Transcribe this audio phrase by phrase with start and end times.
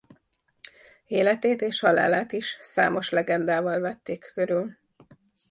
[1.07, 4.77] Életét és halálát is számos legendával vették körül.